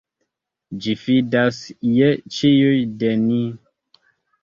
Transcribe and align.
Ĝi 0.85 0.95
fidas 1.01 1.61
je 1.99 2.09
ĉiuj 2.39 2.75
de 3.05 3.15
ni. 3.31 3.43